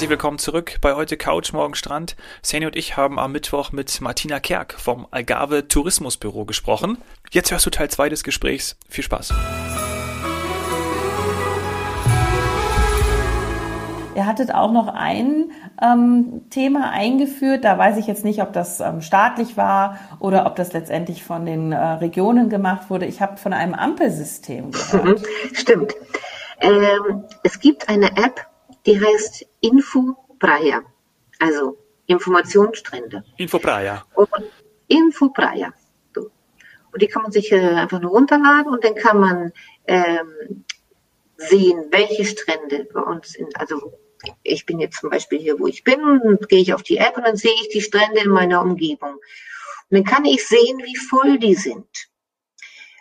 [0.00, 2.16] Herzlich willkommen zurück bei heute Couch, morgen Strand.
[2.40, 6.96] Sani und ich haben am Mittwoch mit Martina Kerk vom Algarve Tourismusbüro gesprochen.
[7.32, 8.78] Jetzt hörst du Teil 2 des Gesprächs.
[8.88, 9.34] Viel Spaß.
[14.16, 15.50] Ihr hattet auch noch ein
[15.82, 17.64] ähm, Thema eingeführt.
[17.64, 21.44] Da weiß ich jetzt nicht, ob das ähm, staatlich war oder ob das letztendlich von
[21.44, 23.04] den äh, Regionen gemacht wurde.
[23.04, 25.20] Ich habe von einem Ampelsystem gehört.
[25.52, 25.94] Stimmt.
[26.62, 28.49] Ähm, es gibt eine App,
[28.86, 30.82] die heißt Info Praia,
[31.38, 33.24] also Informationsstrände.
[33.36, 34.04] Info Praia.
[34.14, 34.28] Und
[34.88, 35.72] Info Praia.
[36.92, 39.52] Und die kann man sich äh, einfach nur runterladen und dann kann man
[39.86, 40.64] ähm,
[41.36, 43.92] sehen, welche Strände bei uns in, also
[44.42, 47.24] ich bin jetzt zum Beispiel hier, wo ich bin, gehe ich auf die App und
[47.24, 49.14] dann sehe ich die Strände in meiner Umgebung.
[49.14, 49.20] Und
[49.90, 51.88] dann kann ich sehen, wie voll die sind.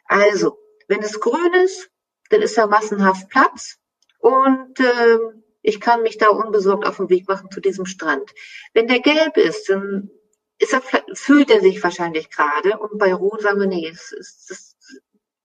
[0.05, 1.89] Also, wenn es grün ist,
[2.29, 3.77] dann ist da massenhaft Platz
[4.19, 5.17] und äh,
[5.61, 8.31] ich kann mich da unbesorgt auf den Weg machen zu diesem Strand.
[8.73, 10.09] Wenn der gelb ist, dann
[10.57, 10.81] ist er,
[11.13, 14.77] fühlt er sich wahrscheinlich gerade und bei Rot sagen wir, nee, es, es, es,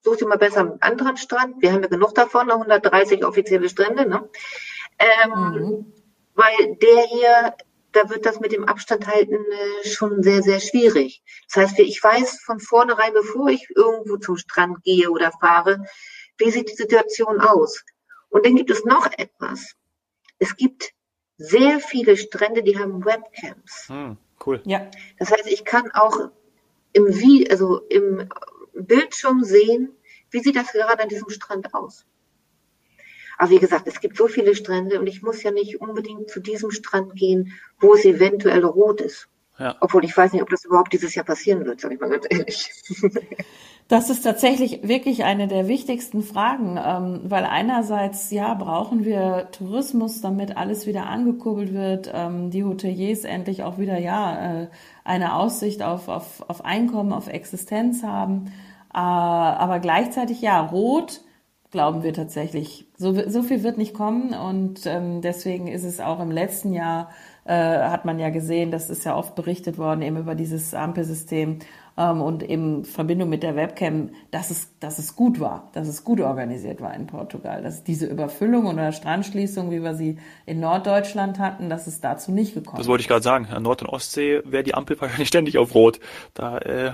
[0.03, 1.63] such dir mal besser einen anderen Strand.
[1.63, 4.29] Wir haben ja genug davon, 130 offizielle Strände, ne?
[4.99, 5.93] Ähm, mhm.
[6.35, 7.55] Weil der hier,
[7.93, 11.23] da wird das mit dem Abstand halten äh, schon sehr, sehr schwierig.
[11.49, 15.85] Das heißt, ich weiß von vornherein, bevor ich irgendwo zum Strand gehe oder fahre,
[16.39, 17.85] wie sieht die Situation aus?
[18.29, 19.75] Und dann gibt es noch etwas.
[20.39, 20.93] Es gibt
[21.37, 23.89] sehr viele Strände, die haben Webcams.
[23.89, 24.63] Hm, cool.
[24.67, 24.91] Ja.
[25.19, 26.31] Das heißt, ich kann auch
[26.93, 28.29] im, wie, also im
[28.75, 29.97] Bildschirm sehen,
[30.31, 32.07] wie sieht das gerade an diesem Strand aus.
[33.37, 36.41] Aber wie gesagt, es gibt so viele Strände und ich muss ja nicht unbedingt zu
[36.41, 39.29] diesem Strand gehen, wo es eventuell rot ist.
[39.59, 39.77] Ja.
[39.81, 42.27] Obwohl ich weiß nicht, ob das überhaupt dieses Jahr passieren wird, sage ich mal ganz
[42.29, 42.71] ehrlich.
[43.87, 50.23] Das ist tatsächlich wirklich eine der wichtigsten Fragen, ähm, weil einerseits, ja, brauchen wir Tourismus,
[50.23, 54.69] damit alles wieder angekurbelt wird, ähm, die Hoteliers endlich auch wieder, ja, äh,
[55.05, 58.47] eine Aussicht auf, auf, auf Einkommen, auf Existenz haben.
[58.95, 61.21] Äh, aber gleichzeitig, ja, rot
[61.71, 62.87] glauben wir tatsächlich.
[62.97, 67.11] So, so viel wird nicht kommen und ähm, deswegen ist es auch im letzten Jahr,
[67.45, 71.59] äh, hat man ja gesehen, das ist ja oft berichtet worden, eben über dieses Ampelsystem
[71.97, 76.05] ähm, und in Verbindung mit der Webcam, dass es, dass es gut war, dass es
[76.05, 81.39] gut organisiert war in Portugal, dass diese Überfüllung oder Strandschließung, wie wir sie in Norddeutschland
[81.39, 82.81] hatten, dass es dazu nicht gekommen ist.
[82.81, 83.47] Das wollte ich gerade sagen.
[83.53, 86.01] An Nord- und Ostsee wäre die Ampel wahrscheinlich ständig auf Rot.
[86.33, 86.93] Da äh,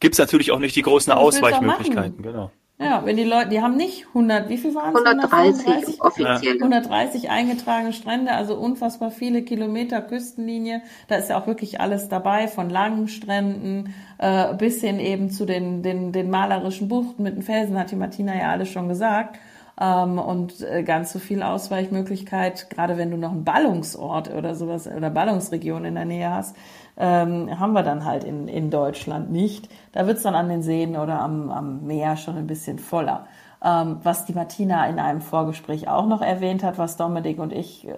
[0.00, 2.22] gibt es natürlich auch nicht die großen Ausweichmöglichkeiten.
[2.22, 2.50] Genau.
[2.84, 5.04] Ja, wenn die Leute, die haben nicht 100, wie viel waren es?
[5.04, 6.54] 130, 130 offiziell.
[6.54, 10.82] 130 eingetragene Strände, also unfassbar viele Kilometer Küstenlinie.
[11.08, 15.44] Da ist ja auch wirklich alles dabei, von langen Stränden äh, bis hin eben zu
[15.44, 19.38] den, den, den malerischen Buchten mit den Felsen, hat die Martina ja alles schon gesagt.
[19.80, 24.86] Ähm, und äh, ganz so viel Ausweichmöglichkeit, gerade wenn du noch einen Ballungsort oder sowas
[24.86, 26.54] oder Ballungsregion in der Nähe hast,
[26.96, 29.68] ähm, haben wir dann halt in, in Deutschland nicht.
[29.92, 33.26] Da wird's dann an den Seen oder am, am Meer schon ein bisschen voller.
[33.64, 37.86] Ähm, was die Martina in einem Vorgespräch auch noch erwähnt hat, was Dominik und ich
[37.86, 37.94] äh,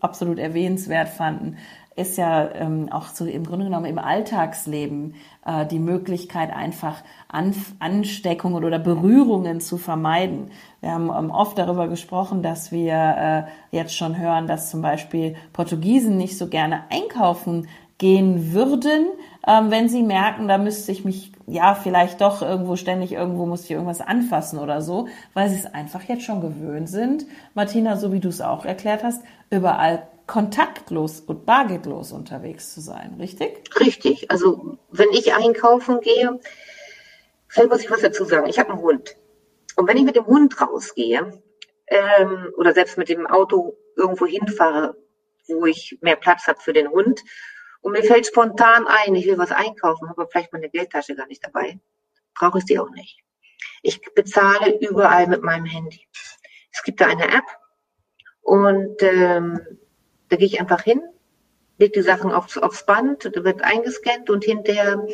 [0.00, 1.56] absolut erwähnenswert fanden,
[1.96, 5.14] ist ja ähm, auch so im Grunde genommen im Alltagsleben
[5.46, 10.50] äh, die Möglichkeit, einfach An Ansteckungen oder Berührungen zu vermeiden.
[10.80, 15.36] Wir haben ähm, oft darüber gesprochen, dass wir äh, jetzt schon hören, dass zum Beispiel
[15.52, 17.68] Portugiesen nicht so gerne einkaufen
[17.98, 19.06] gehen würden,
[19.46, 23.64] ähm, wenn sie merken, da müsste ich mich ja vielleicht doch irgendwo ständig irgendwo muss
[23.64, 27.26] ich irgendwas anfassen oder so, weil sie es einfach jetzt schon gewöhnt sind.
[27.54, 33.16] Martina, so wie du es auch erklärt hast, überall kontaktlos und bargeldlos unterwegs zu sein,
[33.20, 33.62] richtig?
[33.78, 34.30] Richtig.
[34.30, 36.40] Also wenn ich einkaufen gehe,
[37.48, 38.48] vielleicht muss ich was dazu sagen.
[38.48, 39.16] Ich habe einen Hund.
[39.76, 41.40] Und wenn ich mit dem Hund rausgehe
[41.88, 44.96] ähm, oder selbst mit dem Auto irgendwo hinfahre,
[45.46, 47.20] wo ich mehr Platz habe für den Hund,
[47.84, 51.44] und mir fällt spontan ein, ich will was einkaufen, habe vielleicht meine Geldtasche gar nicht
[51.44, 51.78] dabei.
[52.34, 53.18] Brauche ich die auch nicht.
[53.82, 56.00] Ich bezahle überall mit meinem Handy.
[56.72, 57.44] Es gibt da eine App
[58.40, 59.60] und ähm,
[60.30, 61.02] da gehe ich einfach hin,
[61.76, 65.06] lege die Sachen aufs, aufs Band, da wird eingescannt und hinterher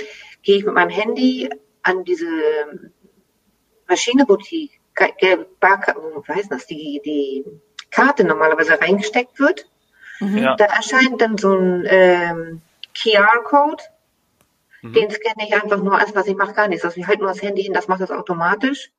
[0.42, 1.50] gehe ich mit meinem Handy
[1.82, 2.28] an diese
[3.88, 4.70] Maschine, wo die
[5.58, 7.44] Barkarte, wie heißt das, die, die
[7.90, 9.68] Karte normalerweise reingesteckt wird.
[10.20, 10.38] Mhm.
[10.38, 10.56] Ja.
[10.56, 12.62] Da erscheint dann so ein ähm,
[12.94, 13.82] QR-Code.
[14.82, 14.92] Mhm.
[14.92, 16.84] Den scanne ich einfach nur als was ich mache gar nichts.
[16.84, 18.90] Also ich halte nur das Handy hin, das macht das automatisch.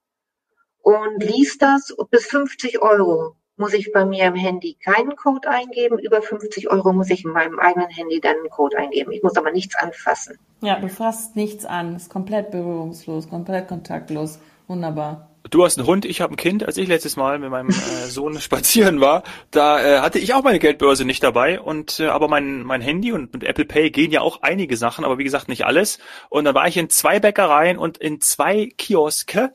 [0.82, 6.00] Und liest das bis 50 Euro muss ich bei mir im Handy keinen Code eingeben.
[6.00, 9.12] Über 50 Euro muss ich in meinem eigenen Handy dann einen Code eingeben.
[9.12, 10.40] Ich muss aber nichts anfassen.
[10.62, 11.96] Ja, du fasst nichts an.
[11.96, 14.40] Ist komplett berührungslos, komplett kontaktlos.
[14.68, 15.31] Wunderbar.
[15.50, 16.64] Du hast einen Hund, ich habe ein Kind.
[16.66, 17.74] Als ich letztes Mal mit meinem äh,
[18.08, 21.60] Sohn spazieren war, da äh, hatte ich auch meine Geldbörse nicht dabei.
[21.60, 25.04] Und äh, aber mein mein Handy und mit Apple Pay gehen ja auch einige Sachen,
[25.04, 25.98] aber wie gesagt nicht alles.
[26.30, 29.52] Und dann war ich in zwei Bäckereien und in zwei Kioske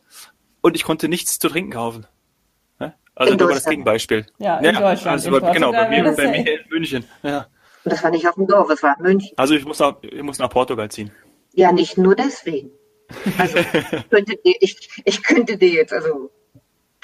[0.61, 2.07] und ich konnte nichts zu trinken kaufen.
[2.81, 2.95] Ne?
[3.15, 3.65] Also In nur mal das.
[3.65, 4.27] Gegenbeispiel.
[4.39, 5.07] Ja, in Ja, Deutschland.
[5.07, 7.05] also in bei, genau, bei Portugal mir, das bei mir in München.
[7.23, 7.47] Ja.
[7.85, 9.33] Und das war nicht auf dem Dorf, es war in München.
[9.37, 11.13] Also ich muss nach, ich muss nach Portugal ziehen.
[11.55, 12.71] Ja, nicht nur deswegen.
[13.39, 16.31] Also ich könnte dir, ich, ich könnte dir jetzt also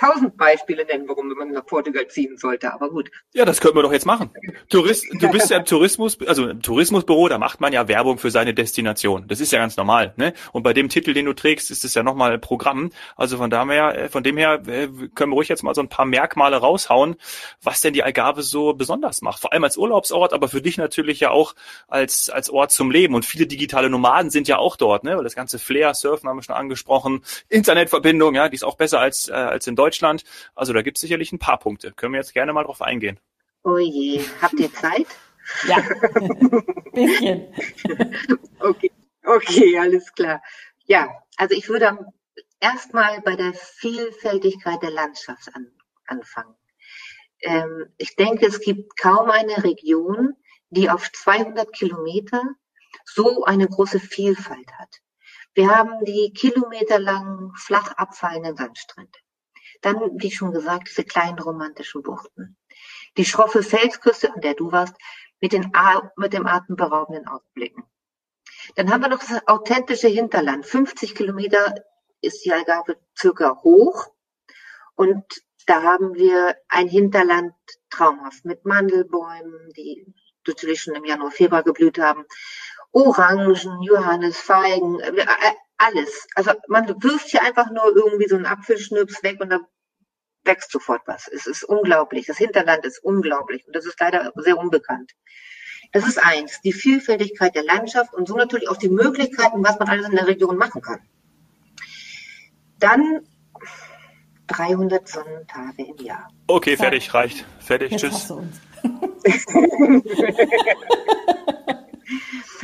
[0.02, 3.10] tausend Beispiele nennen, warum man nach Portugal ziehen sollte, aber gut.
[3.34, 4.30] Ja, das könnten wir doch jetzt machen.
[4.68, 8.30] Tourist, du bist ja im Tourismus, also im Tourismusbüro, da macht man ja Werbung für
[8.30, 9.28] seine Destination.
[9.28, 10.32] Das ist ja ganz normal, ne?
[10.50, 12.90] Und bei dem Titel, den du trägst, ist es ja nochmal Programm.
[13.16, 15.88] Also von daher, äh, von dem her äh, können wir ruhig jetzt mal so ein
[15.88, 17.14] paar Merkmale raushauen,
[17.62, 19.40] was denn die Algarve so besonders macht.
[19.40, 21.54] Vor allem als Urlaubsort, aber für dich natürlich ja auch
[21.86, 23.14] als, als Ort zum Leben.
[23.14, 25.16] Und viele digitale Nomaden sind ja auch dort, ne?
[25.16, 28.98] Weil das ganze Flair, Surfen haben wir schon angesprochen, Internetverbindung, ja, die ist auch besser
[28.98, 29.91] als, äh, als in Deutschland.
[30.54, 31.92] Also da gibt es sicherlich ein paar Punkte.
[31.92, 33.18] Können wir jetzt gerne mal drauf eingehen.
[33.64, 35.06] Oh je, habt ihr Zeit?
[35.66, 35.76] Ja,
[36.92, 37.52] bisschen.
[38.58, 38.90] Okay,
[39.24, 40.42] okay, alles klar.
[40.86, 41.98] Ja, also ich würde
[42.60, 45.70] erstmal bei der Vielfältigkeit der Landschaft an,
[46.06, 46.54] anfangen.
[47.40, 50.34] Ähm, ich denke, es gibt kaum eine Region,
[50.70, 52.42] die auf 200 Kilometer
[53.04, 55.00] so eine große Vielfalt hat.
[55.54, 59.18] Wir haben die kilometerlangen, flach abfallenden Sandstrände.
[59.82, 62.56] Dann, wie schon gesagt, diese kleinen romantischen Buchten.
[63.16, 64.94] Die schroffe Felsküste, an der du warst,
[65.40, 65.70] mit, den,
[66.16, 67.84] mit dem atemberaubenden Ausblicken.
[68.76, 70.64] Dann haben wir noch das authentische Hinterland.
[70.64, 71.74] 50 Kilometer
[72.20, 74.08] ist die Algarve circa hoch.
[74.94, 75.24] Und
[75.66, 77.54] da haben wir ein Hinterland
[77.90, 80.06] traumhaft mit Mandelbäumen, die
[80.46, 82.24] natürlich schon im Januar, Februar geblüht haben.
[82.92, 85.26] Orangen, Johannes, Feigen, äh,
[85.82, 86.26] alles.
[86.34, 89.60] Also man wirft hier einfach nur irgendwie so einen Apfelschnips weg und da
[90.44, 91.28] wächst sofort was.
[91.28, 92.26] Es ist unglaublich.
[92.26, 95.12] Das Hinterland ist unglaublich und das ist leider sehr unbekannt.
[95.92, 99.88] Das ist eins, die Vielfältigkeit der Landschaft und so natürlich auch die Möglichkeiten, was man
[99.88, 101.00] alles in der Region machen kann.
[102.78, 103.20] Dann
[104.46, 106.28] 300 Sonnentage im Jahr.
[106.46, 107.44] Okay, fertig, reicht.
[107.60, 108.32] Fertig, Jetzt tschüss.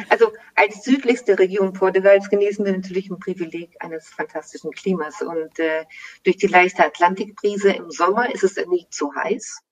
[0.09, 5.23] Also als südlichste Region Portugals genießen wir natürlich ein Privileg eines fantastischen Klimas.
[5.23, 5.85] Und äh,
[6.25, 9.63] durch die leichte Atlantikbrise im Sommer ist es nicht so heiß.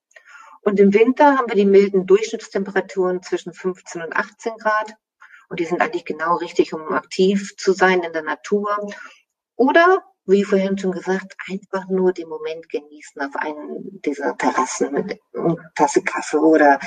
[0.62, 4.94] Und im Winter haben wir die milden Durchschnittstemperaturen zwischen 15 und 18 Grad.
[5.48, 8.76] Und die sind eigentlich genau richtig, um aktiv zu sein in der Natur.
[9.54, 15.20] Oder, wie vorhin schon gesagt, einfach nur den Moment genießen auf einen dieser Terrassen mit
[15.34, 16.80] einer Tasse Kaffee oder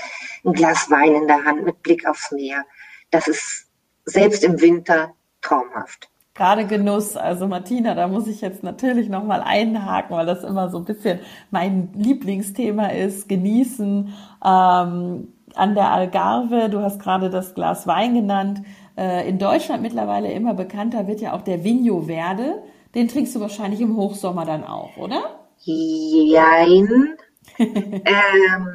[0.44, 2.66] ein Glas Wein in der Hand mit Blick aufs Meer.
[3.12, 3.68] Das ist
[4.06, 6.10] selbst im Winter traumhaft.
[6.34, 7.18] Gerade Genuss.
[7.18, 11.20] Also Martina, da muss ich jetzt natürlich nochmal einhaken, weil das immer so ein bisschen
[11.52, 13.28] mein Lieblingsthema ist.
[13.28, 14.14] Genießen
[14.46, 16.70] ähm, an der Algarve.
[16.70, 18.62] Du hast gerade das Glas Wein genannt.
[18.98, 22.64] Äh, in Deutschland mittlerweile immer bekannter wird ja auch der Vigno Verde.
[22.96, 25.42] Den trinkst du wahrscheinlich im Hochsommer dann auch, oder?
[25.58, 27.18] Jein.
[27.58, 28.68] ähm,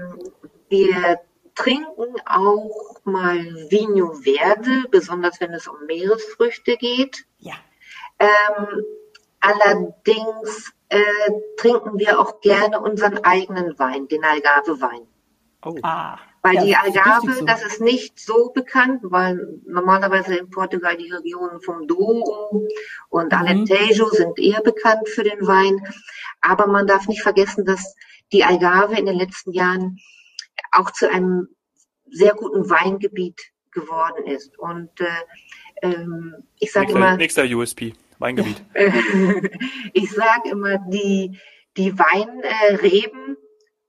[0.69, 1.21] wir
[1.55, 3.39] trinken auch mal
[3.71, 7.27] Vino Verde, besonders wenn es um Meeresfrüchte geht.
[7.39, 7.55] Ja.
[8.19, 8.85] Ähm,
[9.41, 11.01] allerdings äh,
[11.57, 15.07] trinken wir auch gerne unseren eigenen Wein, den Algarve-Wein.
[15.65, 15.77] Oh.
[15.83, 16.19] Ah.
[16.43, 17.45] Weil ja, die das ist Algarve, so.
[17.47, 22.69] das ist nicht so bekannt, weil normalerweise in Portugal die Regionen vom Douro
[23.09, 23.39] und Mhm.
[23.39, 25.81] Alentejo sind eher bekannt für den Wein.
[26.43, 27.95] Aber man darf nicht vergessen, dass
[28.33, 29.99] die Algarve in den letzten Jahren
[30.75, 31.49] auch zu einem
[32.11, 33.41] sehr guten Weingebiet
[33.71, 34.59] geworden ist.
[34.59, 35.07] Und äh,
[35.83, 38.63] ähm, ich sage Nächster, immer, nächster USP, Weingebiet.
[39.93, 41.39] ich sage immer, die,
[41.77, 43.37] die Weinreben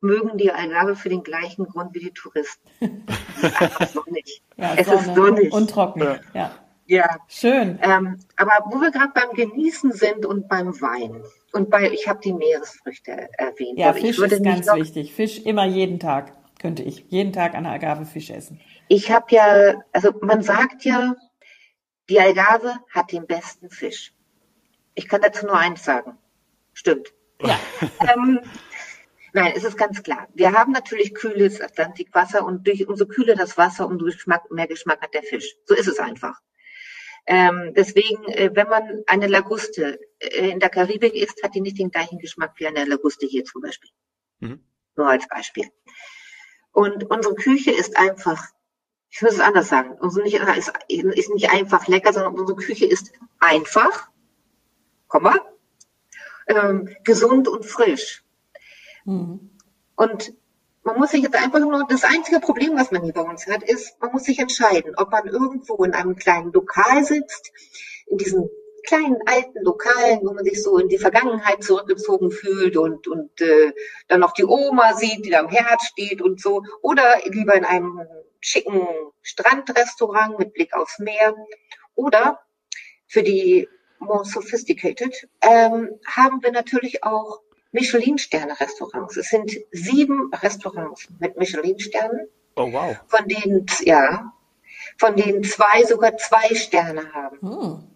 [0.01, 2.69] mögen die Algarve für den gleichen Grund wie die Touristen.
[3.37, 4.41] Es ist einfach sonnig.
[4.55, 5.53] Ja, es ist Sonne sonnig.
[5.53, 6.01] und trocken.
[6.01, 6.19] Ja.
[6.33, 6.55] Ja.
[6.87, 7.79] Ja, Schön.
[7.81, 12.19] ähm, aber wo wir gerade beim Genießen sind und beim Wein und bei, ich habe
[12.23, 13.79] die Meeresfrüchte erwähnt.
[13.79, 15.13] Ja, aber ich Fisch würde ist nicht ganz noch, wichtig.
[15.13, 16.34] Fisch immer jeden Tag.
[16.59, 18.61] Könnte ich jeden Tag an der Agave Fisch essen.
[18.87, 21.15] Ich habe ja, also man sagt ja,
[22.09, 24.13] die Algarve hat den besten Fisch.
[24.93, 26.17] Ich kann dazu nur eins sagen.
[26.73, 27.13] Stimmt.
[27.41, 27.59] Ja,
[28.13, 28.39] ähm,
[29.33, 30.27] nein, es ist ganz klar.
[30.33, 35.01] Wir haben natürlich kühles Atlantikwasser und durch umso kühler das Wasser, umso Geschmack, mehr Geschmack
[35.01, 35.55] hat der Fisch.
[35.65, 36.39] So ist es einfach.
[37.27, 41.79] Ähm, deswegen, äh, wenn man eine Laguste äh, in der Karibik isst, hat die nicht
[41.79, 43.89] den gleichen Geschmack wie eine Laguste hier zum Beispiel.
[44.39, 44.63] Mhm.
[44.95, 45.65] Nur als Beispiel.
[46.75, 48.49] Und unsere Küche ist einfach,
[49.09, 52.85] ich muss es anders sagen, unsere nicht, ist, ist nicht einfach lecker, sondern unsere Küche
[52.85, 54.09] ist einfach,
[55.07, 55.35] Komma,
[56.47, 58.25] ähm, gesund und frisch.
[59.05, 59.51] Mhm.
[59.95, 60.33] Und
[60.83, 63.63] man muss sich jetzt einfach nur, das einzige Problem, was man hier bei uns hat,
[63.63, 67.53] ist, man muss sich entscheiden, ob man irgendwo in einem kleinen Lokal sitzt,
[68.07, 68.49] in diesen
[68.85, 73.73] kleinen alten Lokalen, wo man sich so in die Vergangenheit zurückgezogen fühlt und, und äh,
[74.07, 77.65] dann noch die Oma sieht, die da am Herd steht und so, oder lieber in
[77.65, 78.01] einem
[78.39, 78.87] schicken
[79.21, 81.35] Strandrestaurant mit Blick aufs Meer,
[81.95, 82.39] oder
[83.07, 83.67] für die
[83.99, 89.17] more sophisticated ähm, haben wir natürlich auch Michelin-Sterne-Restaurants.
[89.17, 92.27] Es sind sieben Restaurants mit Michelin-Sternen.
[92.55, 92.95] Oh wow.
[93.07, 94.31] Von denen, ja,
[94.97, 97.39] von denen zwei sogar zwei Sterne haben.
[97.41, 97.94] Hm.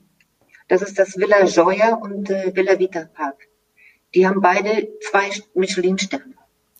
[0.69, 3.47] Das ist das Villa Joya und äh, Villa Vita Park.
[4.15, 6.35] Die haben beide zwei Michelin-Sterne.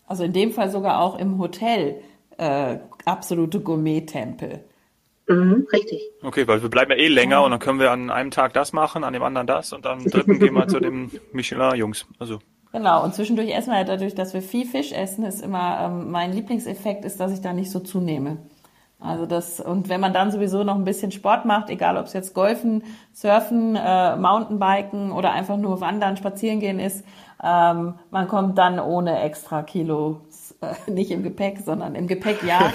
[0.06, 2.00] Also in dem Fall sogar auch im Hotel
[2.38, 4.64] äh, absolute Gourmet-Tempel.
[5.28, 6.02] Mhm, richtig.
[6.22, 8.72] Okay, weil wir bleiben ja eh länger und dann können wir an einem Tag das
[8.72, 12.06] machen, an dem anderen das und am dritten gehen wir zu den Michelin-Jungs.
[12.18, 12.38] Also
[12.72, 16.10] Genau, und zwischendurch essen wir halt dadurch, dass wir viel Fisch essen, ist immer ähm,
[16.12, 18.38] mein Lieblingseffekt ist, dass ich da nicht so zunehme.
[19.00, 22.12] Also das, und wenn man dann sowieso noch ein bisschen Sport macht, egal ob es
[22.12, 27.04] jetzt Golfen, Surfen, äh, Mountainbiken oder einfach nur Wandern, Spazieren gehen ist,
[27.42, 30.20] ähm, man kommt dann ohne extra Kilo
[30.86, 32.72] nicht im Gepäck, sondern im Gepäck ja,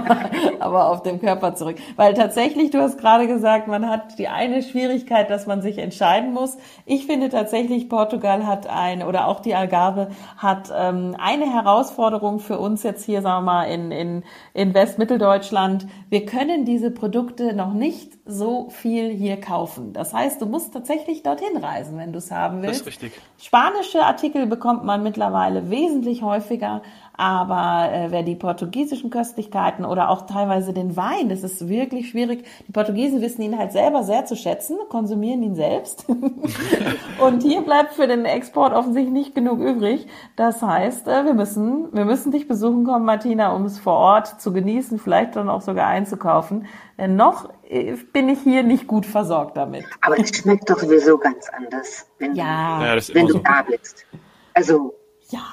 [0.58, 1.76] aber auf dem Körper zurück.
[1.96, 6.32] Weil tatsächlich, du hast gerade gesagt, man hat die eine Schwierigkeit, dass man sich entscheiden
[6.32, 6.56] muss.
[6.84, 12.58] Ich finde tatsächlich, Portugal hat ein, oder auch die Algarve hat ähm, eine Herausforderung für
[12.58, 15.86] uns jetzt hier, sagen wir mal, in, in, in Westmitteldeutschland.
[16.10, 19.94] Wir können diese Produkte noch nicht so viel hier kaufen.
[19.94, 22.86] Das heißt, du musst tatsächlich dorthin reisen, wenn du es haben willst.
[22.86, 23.12] Das ist richtig.
[23.38, 26.82] Spanische Artikel bekommt man mittlerweile wesentlich häufiger,
[27.14, 32.44] aber äh, wer die portugiesischen Köstlichkeiten oder auch teilweise den Wein, das ist wirklich schwierig.
[32.68, 36.04] Die Portugiesen wissen ihn halt selber sehr zu schätzen, konsumieren ihn selbst.
[37.18, 40.06] und hier bleibt für den Export offensichtlich nicht genug übrig.
[40.36, 44.40] Das heißt, äh, wir müssen, wir müssen dich besuchen kommen, Martina, um es vor Ort
[44.40, 46.66] zu genießen, vielleicht dann auch sogar einzukaufen.
[46.98, 49.84] Denn noch äh, bin ich hier nicht gut versorgt damit.
[50.00, 52.78] Aber es schmeckt doch sowieso ganz anders, wenn, ja.
[52.78, 53.38] du, ja, wenn du so.
[53.38, 54.04] da bist.
[54.52, 54.94] Also.
[55.30, 55.44] Ja.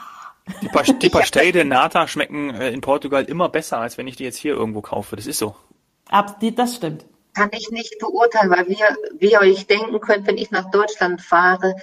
[0.62, 4.16] Die, pa die Pastel de Nata schmecken äh, in Portugal immer besser, als wenn ich
[4.16, 5.16] die jetzt hier irgendwo kaufe.
[5.16, 5.56] Das ist so.
[6.10, 7.06] Ab, das stimmt.
[7.34, 11.22] Kann ich nicht beurteilen, weil wir, wie ihr euch denken könnt, wenn ich nach Deutschland
[11.22, 11.76] fahre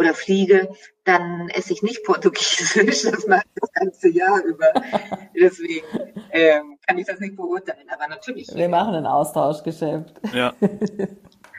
[0.00, 0.70] oder fliege,
[1.04, 3.04] dann esse ich nicht Portugiesisch.
[3.10, 4.72] Das mache ich das ganze Jahr über.
[5.40, 5.86] Deswegen
[6.30, 7.86] ähm, kann ich das nicht beurteilen.
[7.92, 8.48] Aber natürlich.
[8.54, 10.20] Wir machen ein Austauschgeschäft.
[10.32, 10.52] Ja.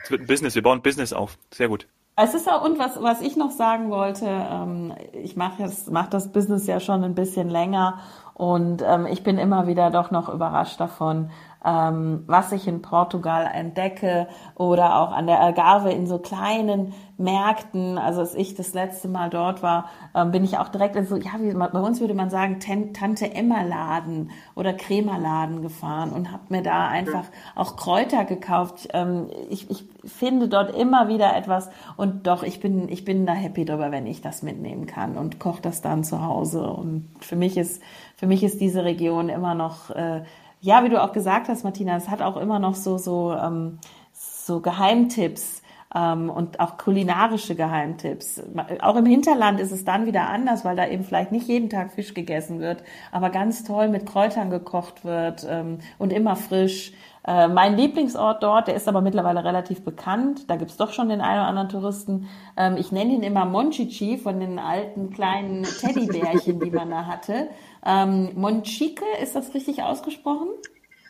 [0.04, 0.56] Es wird ein Business.
[0.56, 1.38] Wir bauen ein Business auf.
[1.54, 1.86] Sehr gut.
[2.16, 6.32] Es ist auch, und was, was ich noch sagen wollte, ähm, ich mache mach das
[6.32, 8.00] Business ja schon ein bisschen länger
[8.34, 11.30] und ähm, ich bin immer wieder doch noch überrascht davon,
[11.64, 17.98] ähm, was ich in Portugal entdecke oder auch an der Algarve in so kleinen Märkten.
[17.98, 21.16] Also als ich das letzte Mal dort war, ähm, bin ich auch direkt in so,
[21.16, 26.42] ja, wie, bei uns würde man sagen, Tante Emma Laden oder Krämerladen gefahren und habe
[26.48, 28.88] mir da einfach auch Kräuter gekauft.
[28.92, 33.34] Ähm, ich, ich finde dort immer wieder etwas und doch, ich bin, ich bin da
[33.34, 36.62] happy drüber, wenn ich das mitnehmen kann und koche das dann zu Hause.
[36.62, 37.82] Und für mich ist,
[38.16, 40.22] für mich ist diese Region immer noch äh,
[40.62, 43.78] ja, wie du auch gesagt hast, Martina, es hat auch immer noch so, so, ähm,
[44.12, 45.61] so Geheimtipps
[45.94, 48.42] und auch kulinarische Geheimtipps.
[48.80, 51.92] Auch im Hinterland ist es dann wieder anders, weil da eben vielleicht nicht jeden Tag
[51.92, 56.92] Fisch gegessen wird, aber ganz toll mit Kräutern gekocht wird ähm, und immer frisch.
[57.24, 61.20] Äh, mein Lieblingsort dort, der ist aber mittlerweile relativ bekannt, da gibt's doch schon den
[61.20, 62.28] einen oder anderen Touristen.
[62.56, 67.48] Ähm, ich nenne ihn immer Monchichi von den alten kleinen Teddybärchen, die man da hatte.
[67.84, 70.48] Ähm, Monchique, ist das richtig ausgesprochen?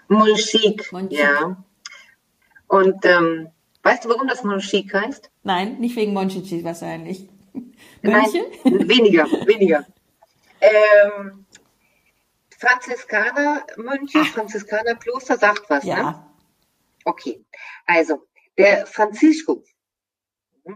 [0.09, 1.57] Monchique, ja.
[2.69, 3.49] Und ähm,
[3.83, 5.31] weißt du, warum das Monchique heißt?
[5.43, 7.29] Nein, nicht wegen Monchichi wahrscheinlich.
[8.03, 8.45] Mönche?
[8.65, 9.87] Nein, weniger, weniger.
[10.61, 11.47] Ähm,
[12.59, 14.25] Franziskanermönche.
[14.25, 16.03] Franziskanerkloster sagt was, ja.
[16.03, 16.27] ne?
[17.05, 17.45] Okay,
[17.87, 18.23] also
[18.57, 19.69] der Franziskus,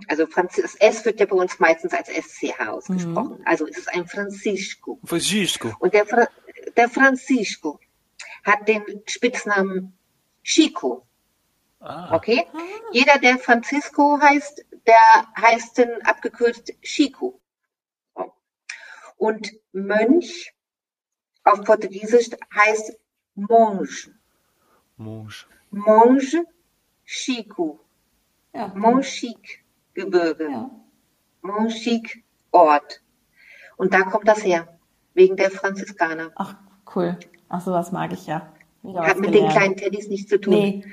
[0.09, 3.39] also Franzis das S wird ja bei uns meistens als SCH ausgesprochen.
[3.39, 3.45] Mhm.
[3.45, 4.99] Also es ist ein Francisco.
[5.05, 5.73] Francisco.
[5.79, 6.27] Und der, Fra
[6.77, 7.79] der Francisco
[8.45, 9.97] hat den Spitznamen
[10.43, 11.07] Chico.
[11.87, 12.17] Ah.
[12.17, 12.47] Okay?
[12.53, 12.59] Ah.
[12.93, 17.41] Jeder, der Francisco heißt, der heißt dann abgekürzt Chico.
[19.17, 20.53] Und Mönch
[21.45, 22.99] auf Portugiesisch heißt
[23.35, 23.89] Monge.
[24.97, 25.33] Monge.
[25.71, 26.45] Monge
[27.05, 27.81] Chico.
[28.53, 28.69] Ja.
[28.75, 29.65] Monchique.
[29.95, 30.51] Gebirge.
[30.51, 30.71] Ja.
[31.43, 33.01] Monchique Ort.
[33.77, 34.79] Und da kommt das her.
[35.15, 36.33] Wegen der Franziskaner.
[36.35, 36.57] Ach,
[36.95, 37.19] cool.
[37.49, 38.53] Ach, sowas mag ich ja.
[38.95, 39.35] Hat mit gelernt.
[39.35, 40.55] den kleinen Teddys nichts zu tun.
[40.55, 40.85] Nee,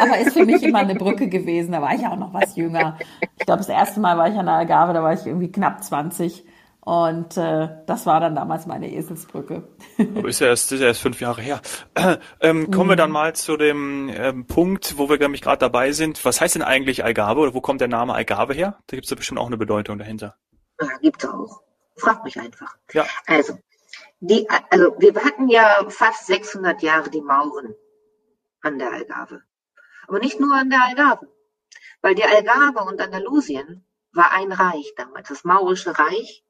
[0.00, 1.72] aber ist für mich immer eine Brücke gewesen.
[1.72, 2.98] Da war ich ja auch noch was jünger.
[3.38, 5.82] Ich glaube, das erste Mal war ich an der Algarve, da war ich irgendwie knapp
[5.82, 6.44] 20.
[6.84, 9.68] Und äh, das war dann damals meine Eselsbrücke.
[10.16, 11.60] Aber ist ja erst, ist ja erst fünf Jahre her.
[12.40, 12.90] Ähm, kommen mhm.
[12.90, 16.24] wir dann mal zu dem ähm, Punkt, wo wir nämlich gerade dabei sind.
[16.24, 18.78] Was heißt denn eigentlich Algarve oder wo kommt der Name Algarve her?
[18.88, 20.34] Da gibt es ja bestimmt auch eine Bedeutung dahinter.
[20.80, 21.60] Ja, gibt es auch.
[21.96, 22.74] Frag mich einfach.
[22.92, 23.06] Ja.
[23.26, 23.58] Also,
[24.24, 27.74] die, also wir hatten ja fast 600 Jahre die Mauren
[28.60, 29.42] an der Algarve.
[30.06, 31.28] Aber nicht nur an der Algarve.
[32.02, 35.28] Weil die Algarve und Andalusien war ein Reich damals.
[35.28, 36.44] Das Maurische Reich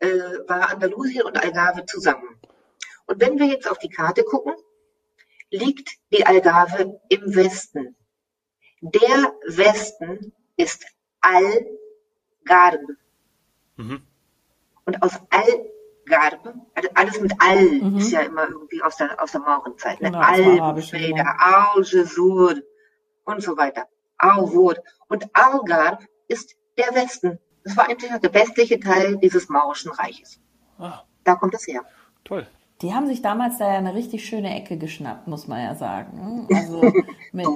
[0.00, 0.08] äh,
[0.48, 2.40] war Andalusien und Algarve zusammen.
[3.06, 4.54] Und wenn wir jetzt auf die Karte gucken,
[5.50, 7.96] liegt die Algarve im Westen.
[8.80, 10.84] Der Westen ist
[11.20, 12.96] Algarve.
[13.76, 14.04] Mhm.
[14.84, 15.20] Und aus
[16.10, 17.98] Algarve, also alles mit Al mhm.
[17.98, 20.00] ist ja immer irgendwie aus der, aus der Maurenzeit.
[20.00, 20.10] Ne?
[20.10, 22.54] Genau, Albenfelder, Algesur
[23.24, 23.86] und so weiter.
[24.18, 24.80] Alwurt.
[25.08, 27.38] Und Algarve ist der Westen.
[27.64, 30.40] Das war eigentlich der westliche Teil dieses Maurischen Reiches.
[30.78, 31.02] Ah.
[31.24, 31.82] Da kommt es her.
[32.24, 32.46] Toll.
[32.82, 36.46] Die haben sich damals da ja eine richtig schöne Ecke geschnappt, muss man ja sagen.
[36.52, 36.80] Also
[37.32, 37.46] mit,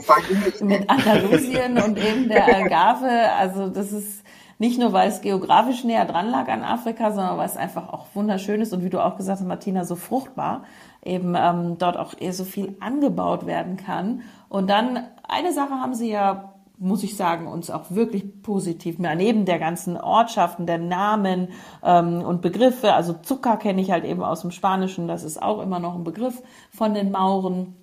[0.63, 3.33] mit Andalusien und eben der Algarve.
[3.33, 4.25] Also das ist
[4.59, 8.07] nicht nur, weil es geografisch näher dran lag an Afrika, sondern weil es einfach auch
[8.15, 10.65] wunderschön ist und wie du auch gesagt hast, Martina, so fruchtbar
[11.05, 14.23] eben ähm, dort auch eher so viel angebaut werden kann.
[14.49, 19.45] Und dann eine Sache haben sie ja muss ich sagen, uns auch wirklich positiv, neben
[19.45, 21.49] der ganzen Ortschaften, der Namen
[21.83, 25.61] ähm, und Begriffe, also Zucker kenne ich halt eben aus dem Spanischen, das ist auch
[25.61, 27.75] immer noch ein Begriff von den Mauren,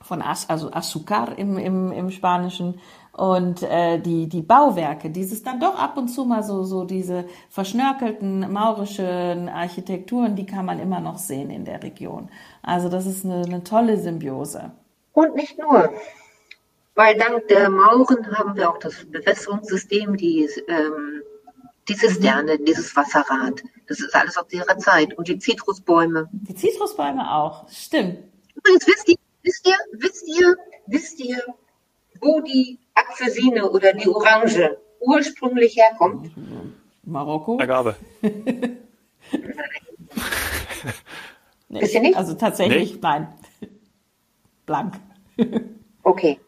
[0.00, 2.80] von As, also Azúcar im, im, im Spanischen
[3.12, 7.24] und äh, die die Bauwerke, dieses dann doch ab und zu mal so so diese
[7.48, 12.30] verschnörkelten maurischen Architekturen, die kann man immer noch sehen in der Region.
[12.62, 14.72] Also das ist eine, eine tolle Symbiose.
[15.12, 15.92] Und nicht nur.
[16.94, 21.22] Weil dank der Mauren haben wir auch das Bewässerungssystem, die, ähm,
[21.88, 23.62] die Zisterne, dieses Wasserrad.
[23.86, 25.16] Das ist alles aus ihrer Zeit.
[25.16, 26.28] Und die Zitrusbäume.
[26.32, 28.18] Die Zitrusbäume auch, stimmt.
[28.54, 30.56] Übrigens, wisst ihr, wisst ihr, wisst ihr,
[30.86, 31.38] wisst ihr,
[32.20, 36.30] wo die Apfelsine oder die Orange ursprünglich herkommt?
[37.02, 37.58] Marokko?
[37.60, 37.96] Agave.
[38.20, 38.76] nee,
[41.68, 42.16] Wisst ihr nicht?
[42.16, 42.98] Also tatsächlich, nee.
[43.02, 43.28] nein.
[44.66, 44.94] Blank.
[46.02, 46.38] okay.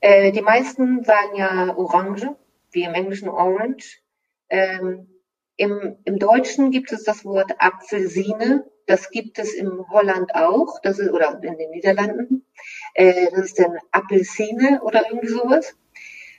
[0.00, 2.36] Äh, die meisten sagen ja Orange,
[2.70, 4.00] wie im Englischen Orange.
[4.48, 5.08] Ähm,
[5.56, 8.64] im, Im Deutschen gibt es das Wort Apfelsine.
[8.88, 12.46] Das gibt es im Holland auch, das ist, oder in den Niederlanden.
[12.94, 15.76] Äh, das ist dann Apfelsine oder irgendwie sowas.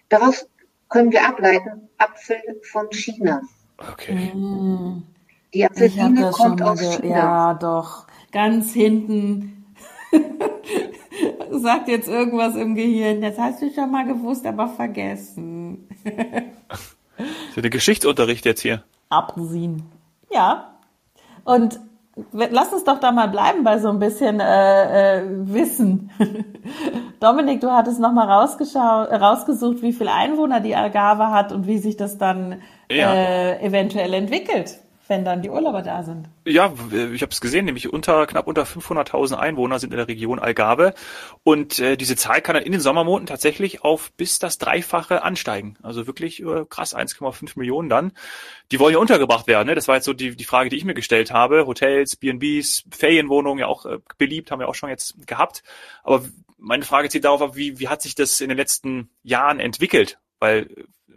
[0.10, 0.50] Daraus
[0.90, 3.42] können wir ableiten, Apfel von China.
[3.78, 4.34] Okay.
[5.54, 7.16] Die Apfelsine kommt aus China.
[7.16, 8.08] Ja, doch.
[8.32, 9.76] Ganz hinten
[11.52, 13.22] sagt jetzt irgendwas im Gehirn.
[13.22, 15.88] Das hast du schon mal gewusst, aber vergessen.
[16.04, 18.84] ist ja der Geschichtsunterricht jetzt hier.
[19.10, 19.84] Apfelsinen.
[20.32, 20.74] Ja.
[21.44, 21.80] Und
[22.32, 26.12] lass uns doch da mal bleiben bei so ein bisschen äh, äh, Wissen.
[27.20, 31.98] Dominik, du hattest noch mal rausgesucht, wie viele Einwohner die Algarve hat und wie sich
[31.98, 33.14] das dann ja.
[33.14, 36.30] äh, eventuell entwickelt wenn dann die Urlauber da sind.
[36.46, 40.40] Ja, ich habe es gesehen, nämlich unter knapp unter 500.000 Einwohner sind in der Region
[40.40, 40.94] Algarve
[41.44, 45.78] und äh, diese Zahl kann dann in den Sommermonaten tatsächlich auf bis das Dreifache ansteigen.
[45.82, 48.12] Also wirklich äh, krass, 1,5 Millionen dann.
[48.72, 49.68] Die wollen ja untergebracht werden.
[49.68, 49.76] Ne?
[49.76, 51.66] Das war jetzt so die, die Frage, die ich mir gestellt habe.
[51.66, 55.64] Hotels, B&Bs, Ferienwohnungen, ja auch äh, beliebt, haben wir auch schon jetzt gehabt.
[56.04, 56.24] Aber
[56.60, 60.20] meine Frage zieht darauf ab, wie, wie hat sich das in den letzten Jahren entwickelt?
[60.40, 60.70] Weil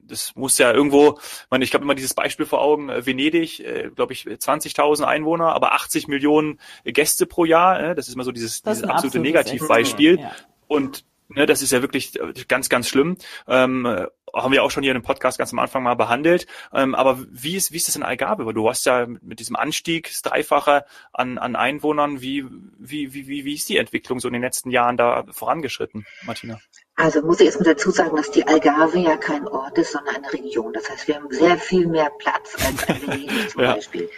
[0.02, 1.18] das muss ja irgendwo,
[1.50, 5.54] man, ich habe immer dieses Beispiel vor Augen, äh, Venedig, äh, glaube ich, 20.000 Einwohner,
[5.54, 7.80] aber 80 Millionen Gäste pro Jahr.
[7.80, 10.20] Äh, das ist immer so dieses, dieses absolute Negativbeispiel.
[10.20, 10.32] Ja.
[10.66, 13.16] Und ne, das ist ja wirklich äh, ganz, ganz schlimm.
[13.46, 16.46] Ähm, haben wir auch schon hier in dem Podcast ganz am Anfang mal behandelt.
[16.72, 18.52] Ähm, aber wie ist, wie ist das in Algarve?
[18.54, 22.44] Du hast ja mit diesem Anstieg, das Dreifache an, an Einwohnern, wie,
[22.78, 26.60] wie, wie, wie, wie ist die Entwicklung so in den letzten Jahren da vorangeschritten, Martina?
[26.96, 30.32] Also muss ich erstmal dazu sagen, dass die Algarve ja kein Ort ist, sondern eine
[30.32, 30.72] Region.
[30.72, 33.74] Das heißt, wir haben sehr viel mehr Platz als ein Venedig zum ja.
[33.74, 34.10] Beispiel.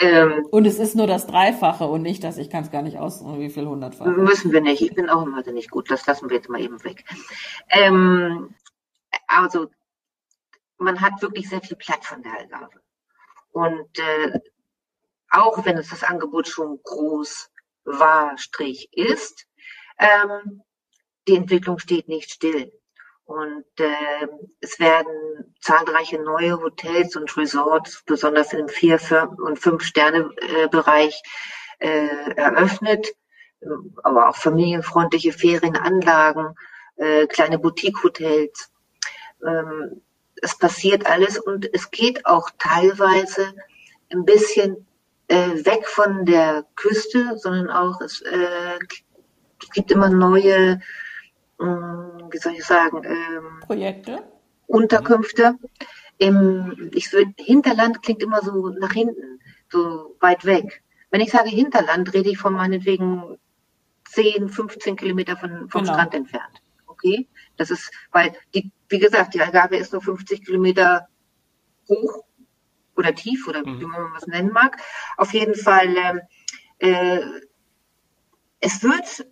[0.00, 2.98] Ähm, und es ist nur das Dreifache und nicht, dass ich kann es gar nicht
[2.98, 4.06] aus, wie viel hundertfach.
[4.06, 4.82] Müssen wir nicht.
[4.82, 5.90] Ich bin auch immer nicht gut.
[5.90, 7.04] Das lassen wir jetzt mal eben weg.
[7.68, 8.54] Ähm,
[9.26, 9.68] also
[10.78, 12.80] man hat wirklich sehr viel Platz an der Algarve.
[13.52, 14.38] Und äh,
[15.30, 17.50] auch wenn es das Angebot schon groß
[17.84, 19.46] war, Strich ist,
[19.98, 20.62] ähm,
[21.26, 22.72] die Entwicklung steht nicht still.
[23.26, 24.28] Und äh,
[24.60, 29.00] es werden zahlreiche neue Hotels und Resorts, besonders im Vier-
[29.38, 31.22] und Fünf-Sterne-Bereich,
[31.78, 33.06] äh, eröffnet.
[34.02, 36.54] aber auch familienfreundliche Ferienanlagen,
[36.96, 38.70] äh, kleine Boutique-Hotels.
[39.44, 40.02] Ähm,
[40.42, 43.54] es passiert alles und es geht auch teilweise
[44.12, 44.86] ein bisschen
[45.28, 48.78] äh, weg von der Küste, sondern auch es, äh,
[49.72, 50.80] gibt immer neue,
[51.58, 54.22] wie soll ich sagen, ähm, Projekte,
[54.66, 55.58] Unterkünfte.
[56.18, 59.40] Im, ich Hinterland klingt immer so nach hinten,
[59.70, 60.82] so weit weg.
[61.10, 63.38] Wenn ich sage Hinterland, rede ich von meinetwegen
[64.10, 65.94] 10, 15 Kilometer von, vom genau.
[65.94, 66.62] Strand entfernt.
[66.86, 67.28] Okay?
[67.56, 71.08] Das ist, weil die, wie gesagt, die Algarve ist nur 50 Kilometer
[71.88, 72.24] hoch
[72.96, 73.80] oder tief oder mhm.
[73.80, 74.78] wie man was nennen mag.
[75.16, 76.20] Auf jeden Fall, ähm,
[76.78, 77.20] äh,
[78.60, 79.26] es wird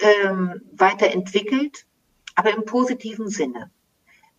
[0.00, 1.86] ähm, weiterentwickelt,
[2.34, 3.70] aber im positiven Sinne.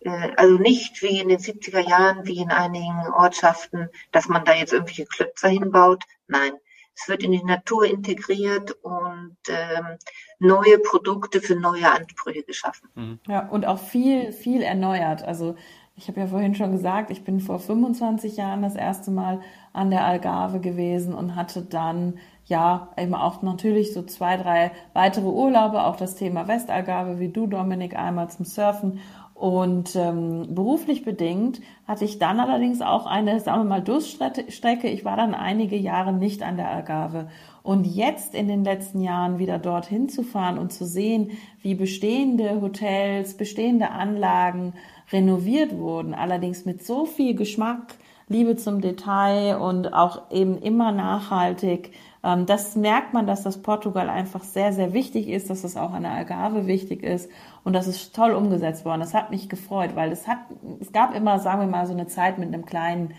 [0.00, 4.54] Äh, also nicht wie in den 70er Jahren, wie in einigen Ortschaften, dass man da
[4.54, 6.04] jetzt irgendwelche Klötzer hinbaut.
[6.26, 6.52] Nein,
[6.94, 9.98] es wird in die Natur integriert und ähm,
[10.38, 12.88] neue Produkte für neue Ansprüche geschaffen.
[12.94, 13.20] Mhm.
[13.26, 15.22] Ja, und auch viel, viel erneuert.
[15.22, 15.56] Also
[16.00, 19.40] ich habe ja vorhin schon gesagt, ich bin vor 25 Jahren das erste Mal
[19.74, 22.14] an der Algarve gewesen und hatte dann
[22.46, 27.46] ja eben auch natürlich so zwei, drei weitere Urlaube, auch das Thema Westalgarve wie du,
[27.46, 29.00] Dominik, einmal zum Surfen
[29.40, 34.86] und ähm, beruflich bedingt hatte ich dann allerdings auch eine, sagen wir mal, Durststrecke.
[34.86, 37.28] Ich war dann einige Jahre nicht an der Algarve.
[37.62, 41.30] Und jetzt in den letzten Jahren wieder dorthin zu fahren und zu sehen,
[41.62, 44.74] wie bestehende Hotels, bestehende Anlagen
[45.12, 47.96] renoviert wurden, allerdings mit so viel Geschmack,
[48.28, 51.92] Liebe zum Detail und auch eben immer nachhaltig.
[52.22, 55.92] Ähm, das merkt man, dass das Portugal einfach sehr, sehr wichtig ist, dass es auch
[55.92, 57.28] an der Algarve wichtig ist
[57.64, 59.00] und das ist toll umgesetzt worden.
[59.00, 60.38] Das hat mich gefreut, weil es hat,
[60.80, 63.14] es gab immer, sagen wir mal, so eine Zeit mit einem kleinen,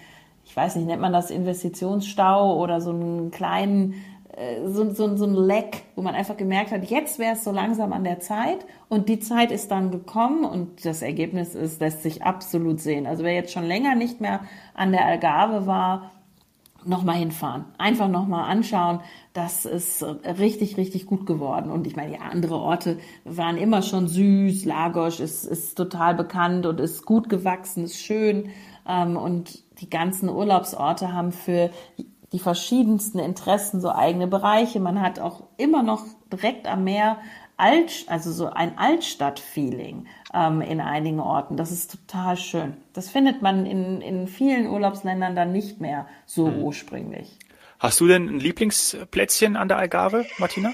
[0.46, 3.96] ich weiß nicht, nennt man das Investitionsstau oder so einen kleinen
[4.66, 7.92] so, so, so ein Leck, wo man einfach gemerkt hat, jetzt wäre es so langsam
[7.92, 12.24] an der Zeit und die Zeit ist dann gekommen und das Ergebnis ist, lässt sich
[12.24, 13.08] absolut sehen.
[13.08, 14.42] Also wer jetzt schon länger nicht mehr
[14.74, 16.12] an der Algarve war,
[16.86, 17.66] nochmal hinfahren.
[17.78, 19.02] Einfach nochmal anschauen.
[19.34, 21.70] Das ist richtig, richtig gut geworden.
[21.70, 24.66] Und ich meine, ja, andere Orte waren immer schon süß.
[24.66, 28.50] Lagos ist, ist total bekannt und ist gut gewachsen, ist schön.
[28.88, 31.70] Ähm, und die ganzen Urlaubsorte haben für
[32.32, 34.80] die verschiedensten Interessen, so eigene Bereiche.
[34.80, 37.18] Man hat auch immer noch direkt am Meer
[37.58, 41.58] Alt, also so ein Altstadt-Feeling ähm, in einigen Orten.
[41.58, 42.76] Das ist total schön.
[42.94, 46.64] Das findet man in, in vielen Urlaubsländern dann nicht mehr so hm.
[46.64, 47.38] ursprünglich.
[47.78, 50.72] Hast du denn ein Lieblingsplätzchen an der Algarve, Martina?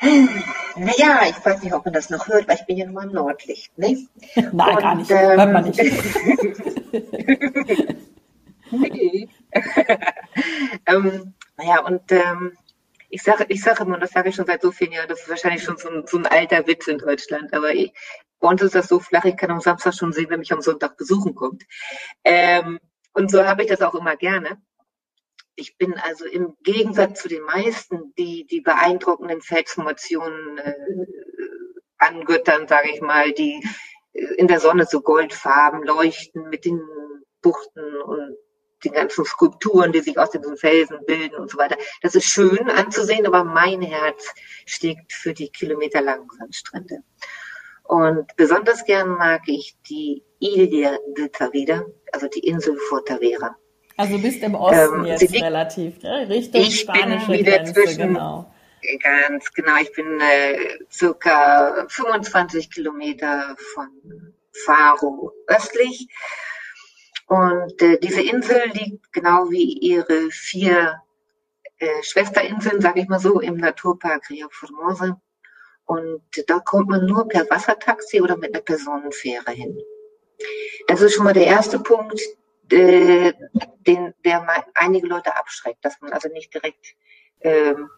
[0.00, 3.12] Naja, ich weiß nicht, ob man das noch hört, weil ich bin ja nur im
[3.12, 3.76] Nordlicht.
[3.78, 4.06] Ne?
[4.34, 5.10] Nein, Und, gar nicht.
[5.10, 5.80] Ähm, Hört man nicht.
[8.70, 9.28] nee.
[10.86, 12.56] ähm, naja, und ähm,
[13.10, 15.28] ich sage ich sage immer, das sage ich schon seit so vielen Jahren, das ist
[15.28, 17.92] wahrscheinlich schon so ein, so ein alter Witz in Deutschland, aber ich,
[18.40, 20.60] bei uns ist das so flach, ich kann am Samstag schon sehen, wer mich am
[20.60, 21.64] Sonntag besuchen kommt.
[22.24, 22.78] Ähm,
[23.14, 24.60] und so habe ich das auch immer gerne.
[25.56, 30.74] Ich bin also im Gegensatz zu den meisten, die die beeindruckenden Felsformationen äh,
[31.98, 33.66] angöttern, sage ich mal, die
[34.12, 36.80] in der Sonne so goldfarben leuchten mit den
[37.42, 38.36] Buchten und
[38.84, 41.76] die ganzen Skulpturen, die sich aus diesen Felsen bilden und so weiter.
[42.02, 44.34] Das ist schön anzusehen, aber mein Herz
[44.66, 46.98] schlägt für die kilometerlangen Sandstrände.
[47.84, 53.56] Und besonders gern mag ich die Ilha de Tavira, also die Insel vor Tavera.
[53.96, 56.28] Also du bist im Osten ähm, jetzt liegt, relativ, ne?
[56.28, 58.52] Richtung ich spanische bin wieder Grenze, zwischen, genau.
[59.02, 63.88] Ganz genau, ich bin äh, circa 25 Kilometer von
[64.52, 66.08] Faro östlich
[67.28, 71.02] und äh, diese Insel liegt genau wie ihre vier
[71.78, 75.20] äh, Schwesterinseln, sage ich mal so, im Naturpark Rio Formosa.
[75.84, 79.78] Und da kommt man nur per Wassertaxi oder mit einer Personenfähre hin.
[80.86, 82.18] Das ist schon mal der erste Punkt,
[82.70, 83.34] äh,
[83.86, 86.94] den, der einige Leute abschreckt, dass man also nicht direkt
[87.40, 87.90] ähm,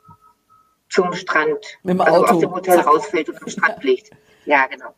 [0.89, 4.11] zum Strand, also aus dem Hotel rausfällt und am Strand liegt.
[4.45, 4.95] Ja, genau.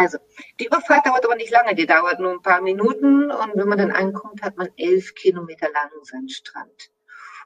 [0.00, 0.18] Also,
[0.58, 3.78] die Überfahrt dauert aber nicht lange, die dauert nur ein paar Minuten und wenn man
[3.78, 6.90] dann ankommt, hat man elf Kilometer lang seinen Strand.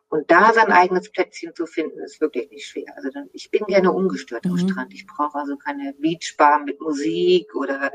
[0.08, 2.86] Und da sein eigenes Plätzchen zu finden, ist wirklich nicht schwer.
[2.94, 4.52] Also dann, ich bin gerne ungestört mhm.
[4.52, 4.94] am Strand.
[4.94, 7.90] Ich brauche also keine Beachbar mit Musik oder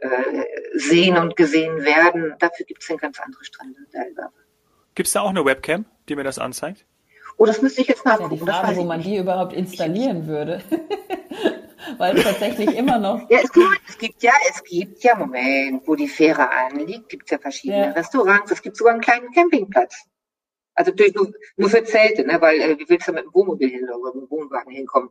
[0.00, 0.44] äh,
[0.74, 2.34] sehen und gesehen werden.
[2.40, 3.78] Dafür gibt es dann ganz andere Strände
[4.96, 6.86] Gibt es da auch eine Webcam, die mir das anzeigt?
[7.40, 8.34] Oh, das müsste ich jetzt nachgucken.
[8.34, 10.60] Ja, die Frage, wo man die überhaupt installieren würde.
[11.96, 13.30] weil es tatsächlich immer noch.
[13.30, 17.24] Ja, es gibt, es gibt ja, es gibt ja, Moment, wo die Fähre anliegt, gibt
[17.24, 17.92] es ja verschiedene ja.
[17.92, 20.04] Restaurants, es gibt sogar einen kleinen Campingplatz.
[20.74, 22.42] Also natürlich nur, nur für Zelte, ne?
[22.42, 25.08] weil äh, wie willst du mit dem Wohnmobil hin oder mit dem Wohnwagen hinkommen?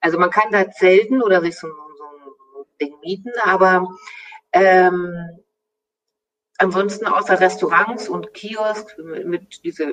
[0.00, 3.88] Also man kann da zelten oder sich so, so ein Ding mieten, aber
[4.52, 5.12] ähm,
[6.58, 9.92] ansonsten außer Restaurants und Kiosk mit, diese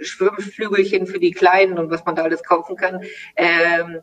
[0.00, 3.02] Schwimmflügelchen für die Kleinen und was man da alles kaufen kann,
[3.36, 4.00] ähm,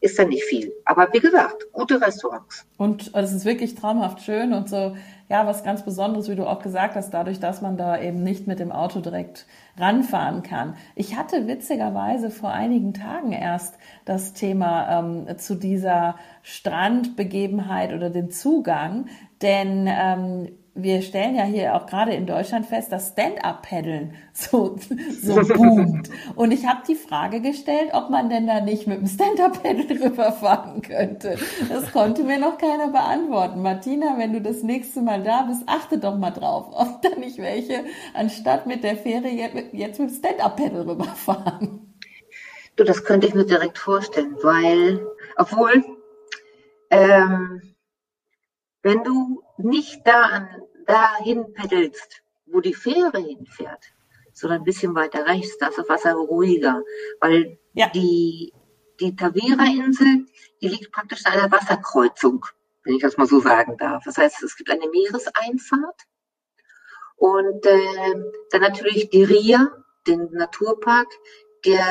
[0.00, 0.72] ist da nicht viel.
[0.84, 2.66] Aber wie gesagt, gute Restaurants.
[2.76, 4.96] Und es ist wirklich traumhaft schön und so,
[5.28, 8.46] ja, was ganz Besonderes, wie du auch gesagt hast, dadurch, dass man da eben nicht
[8.46, 10.76] mit dem Auto direkt ranfahren kann.
[10.94, 18.30] Ich hatte witzigerweise vor einigen Tagen erst das Thema ähm, zu dieser Strandbegebenheit oder den
[18.30, 19.06] Zugang,
[19.42, 20.48] denn ähm,
[20.80, 24.76] wir stellen ja hier auch gerade in Deutschland fest, dass Stand-up-Paddeln so,
[25.20, 26.08] so boomt.
[26.36, 30.82] Und ich habe die Frage gestellt, ob man denn da nicht mit dem Stand-up-Paddle rüberfahren
[30.82, 31.36] könnte.
[31.68, 33.60] Das konnte mir noch keiner beantworten.
[33.62, 37.38] Martina, wenn du das nächste Mal da bist, achte doch mal drauf, ob da nicht
[37.38, 41.96] welche anstatt mit der Fähre jetzt mit dem Stand-up-Paddle rüberfahren.
[42.76, 45.04] Du, das könnte ich mir direkt vorstellen, weil,
[45.36, 45.84] obwohl,
[46.90, 47.60] ähm,
[48.82, 50.48] wenn du nicht da an
[50.88, 53.84] dahin peddelst, wo die Fähre hinfährt,
[54.32, 56.82] sondern ein bisschen weiter rechts, da ist das Wasser ruhiger,
[57.20, 57.88] weil ja.
[57.90, 58.52] die,
[58.98, 60.26] die Tavira-Insel,
[60.60, 62.44] die liegt praktisch an einer Wasserkreuzung,
[62.84, 64.02] wenn ich das mal so sagen darf.
[64.04, 66.02] Das heißt, es gibt eine Meereseinfahrt
[67.16, 68.14] und äh,
[68.50, 69.70] dann natürlich die Ria,
[70.06, 71.08] den Naturpark,
[71.66, 71.84] der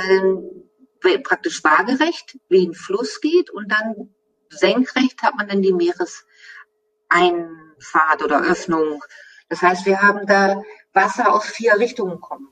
[1.24, 4.16] praktisch waagerecht wie ein Fluss geht und dann
[4.50, 7.67] senkrecht hat man dann die Meereseinfahrt.
[7.80, 9.04] Pfad oder Öffnung.
[9.50, 10.62] Das heißt, wir haben da
[10.94, 12.50] Wasser aus vier Richtungen kommen.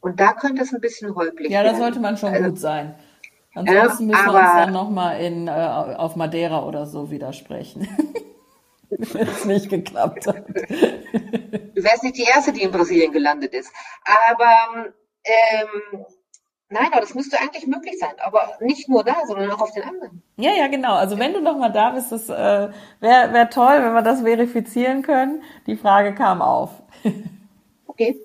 [0.00, 2.94] Und da könnte es ein bisschen holprig Ja, da sollte man schon also, gut sein.
[3.54, 7.88] Ansonsten müssen aber, wir uns dann nochmal in, äh, auf Madeira oder so widersprechen.
[8.90, 10.48] Wenn es nicht geklappt hat.
[10.48, 13.72] Du wärst nicht die Erste, die in Brasilien gelandet ist.
[14.04, 14.92] Aber
[15.24, 16.04] ähm,
[16.72, 18.14] Nein, aber das müsste eigentlich möglich sein.
[18.24, 20.22] Aber nicht nur da, sondern auch auf den anderen.
[20.38, 20.94] Ja, ja, genau.
[20.94, 24.22] Also wenn du noch mal da bist, das äh, wäre wär toll, wenn wir das
[24.22, 25.42] verifizieren können.
[25.66, 26.70] Die Frage kam auf.
[27.86, 28.18] okay.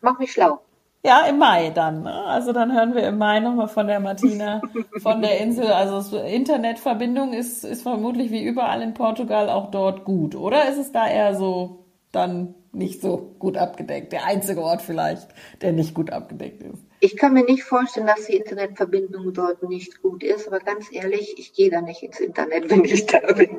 [0.00, 0.60] Mach mich schlau.
[1.04, 2.02] Ja, im Mai dann.
[2.02, 2.12] Ne?
[2.12, 4.60] Also dann hören wir im Mai nochmal von der Martina
[5.00, 5.66] von der Insel.
[5.66, 10.34] Also Internetverbindung ist, ist vermutlich wie überall in Portugal auch dort gut.
[10.34, 14.12] Oder ist es da eher so dann nicht so gut abgedeckt?
[14.12, 15.28] Der einzige Ort vielleicht,
[15.60, 16.84] der nicht gut abgedeckt ist.
[17.04, 21.34] Ich kann mir nicht vorstellen, dass die Internetverbindung dort nicht gut ist, aber ganz ehrlich,
[21.36, 23.56] ich gehe da nicht ins Internet, wenn ich da bin.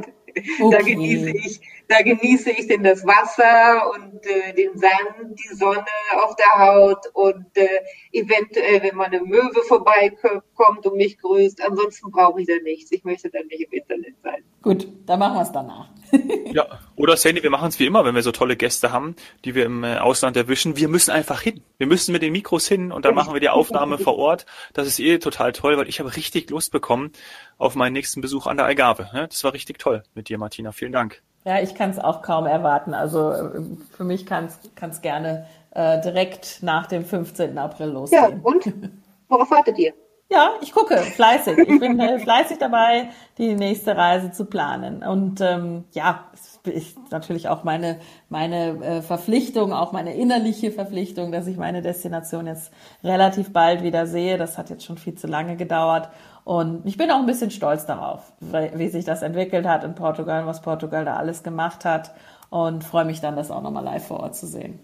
[0.62, 0.71] Okay.
[0.71, 5.85] Da genieße ich, da genieße ich denn das Wasser und äh, den Sand, die Sonne
[6.23, 7.67] auf der Haut und äh,
[8.11, 11.61] eventuell, wenn mal eine Möwe vorbeikommt und mich grüßt.
[11.63, 12.91] Ansonsten brauche ich da nichts.
[12.91, 14.43] Ich möchte da nicht im Internet sein.
[14.61, 15.89] Gut, dann machen wir es danach.
[16.53, 19.15] ja, oder Sandy, wir machen es wie immer, wenn wir so tolle Gäste haben,
[19.45, 20.77] die wir im äh, Ausland erwischen.
[20.77, 21.61] Wir müssen einfach hin.
[21.77, 24.45] Wir müssen mit den Mikros hin und dann machen wir die Aufnahme vor Ort.
[24.73, 27.11] Das ist eh total toll, weil ich habe richtig Lust bekommen
[27.57, 29.09] auf meinen nächsten Besuch an der Algarve.
[29.13, 30.71] Das war richtig toll mit dir, Martina.
[30.71, 31.21] Vielen Dank.
[31.45, 32.93] Ja, ich kann es auch kaum erwarten.
[32.93, 33.62] Also äh,
[33.95, 37.58] für mich kann es gerne äh, direkt nach dem 15.
[37.58, 38.21] April losgehen.
[38.21, 38.65] Ja, und?
[39.27, 39.93] Worauf wartet ihr?
[40.29, 41.60] Ja, ich gucke fleißig.
[41.60, 45.03] Ich bin äh, fleißig dabei, die nächste Reise zu planen.
[45.03, 51.32] Und ähm, ja, es ist natürlich auch meine meine äh, Verpflichtung, auch meine innerliche Verpflichtung,
[51.32, 52.71] dass ich meine Destination jetzt
[53.03, 54.38] relativ bald wieder sehe.
[54.39, 56.10] Das hat jetzt schon viel zu lange gedauert.
[56.43, 60.45] Und ich bin auch ein bisschen stolz darauf, wie sich das entwickelt hat in Portugal,
[60.45, 62.13] was Portugal da alles gemacht hat.
[62.49, 64.79] Und freue mich dann, das auch nochmal live vor Ort zu sehen.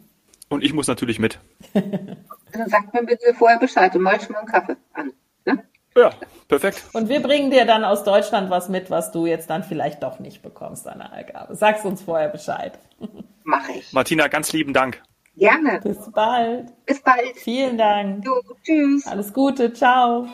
[0.50, 1.40] Und ich muss natürlich mit.
[1.74, 5.14] Dann sagt mir bitte vorher Bescheid und mal schon mal einen Kaffee an.
[5.46, 5.64] Ne?
[5.96, 6.10] Ja,
[6.48, 6.84] perfekt.
[6.94, 10.20] Und wir bringen dir dann aus Deutschland was mit, was du jetzt dann vielleicht doch
[10.20, 11.56] nicht bekommst an der Algarve.
[11.56, 12.80] Sag's uns vorher Bescheid.
[13.44, 13.94] Mache ich.
[13.94, 15.02] Martina, ganz lieben Dank.
[15.38, 15.80] Gerne.
[15.84, 16.74] Bis bald.
[16.86, 17.38] Bis bald.
[17.38, 18.26] Vielen Dank.
[18.26, 19.06] Jo, tschüss.
[19.06, 19.72] Alles Gute.
[19.74, 20.28] Ciao.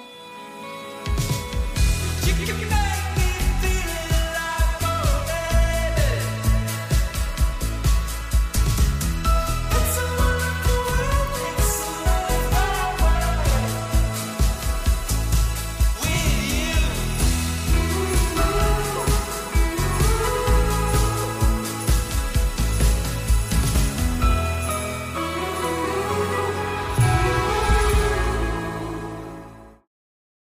[2.38, 2.75] You, you,